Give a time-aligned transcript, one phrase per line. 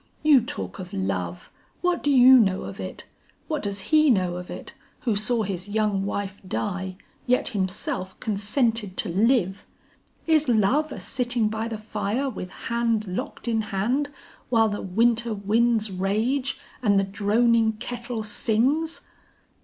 [0.23, 1.51] 'You talk of love,
[1.81, 3.03] what do you know of it,
[3.47, 8.97] what does he know of it, who saw his young wife die, yet himself consented
[8.97, 9.63] to live?
[10.25, 14.09] Is love a sitting by the fire with hand locked in hand
[14.49, 19.01] while the winter winds rage and the droning kettle sings?